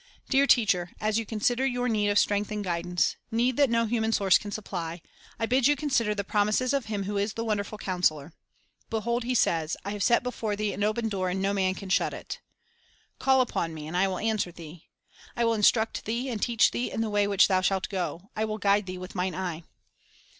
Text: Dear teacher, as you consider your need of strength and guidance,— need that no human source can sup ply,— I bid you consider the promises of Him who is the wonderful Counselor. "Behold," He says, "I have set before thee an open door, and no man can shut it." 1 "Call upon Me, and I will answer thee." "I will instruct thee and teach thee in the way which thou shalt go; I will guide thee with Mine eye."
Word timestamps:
Dear 0.29 0.47
teacher, 0.47 0.93
as 0.99 1.19
you 1.19 1.27
consider 1.27 1.63
your 1.63 1.87
need 1.87 2.09
of 2.09 2.17
strength 2.17 2.49
and 2.49 2.63
guidance,— 2.63 3.17
need 3.31 3.55
that 3.57 3.69
no 3.69 3.85
human 3.85 4.11
source 4.11 4.39
can 4.39 4.49
sup 4.51 4.65
ply,— 4.65 4.99
I 5.39 5.45
bid 5.45 5.67
you 5.67 5.75
consider 5.75 6.15
the 6.15 6.23
promises 6.23 6.73
of 6.73 6.85
Him 6.85 7.03
who 7.03 7.17
is 7.19 7.33
the 7.33 7.45
wonderful 7.45 7.77
Counselor. 7.77 8.33
"Behold," 8.89 9.23
He 9.25 9.35
says, 9.35 9.77
"I 9.85 9.91
have 9.91 10.01
set 10.01 10.23
before 10.23 10.55
thee 10.55 10.73
an 10.73 10.83
open 10.83 11.07
door, 11.07 11.29
and 11.29 11.39
no 11.39 11.53
man 11.53 11.75
can 11.75 11.89
shut 11.89 12.15
it." 12.15 12.39
1 13.19 13.19
"Call 13.19 13.41
upon 13.41 13.75
Me, 13.75 13.85
and 13.85 13.95
I 13.95 14.07
will 14.07 14.17
answer 14.17 14.51
thee." 14.51 14.87
"I 15.37 15.45
will 15.45 15.53
instruct 15.53 16.05
thee 16.05 16.29
and 16.29 16.41
teach 16.41 16.71
thee 16.71 16.89
in 16.89 17.01
the 17.01 17.09
way 17.11 17.27
which 17.27 17.47
thou 17.47 17.61
shalt 17.61 17.87
go; 17.87 18.31
I 18.35 18.43
will 18.43 18.57
guide 18.57 18.87
thee 18.87 18.97
with 18.97 19.13
Mine 19.13 19.35
eye." 19.35 19.63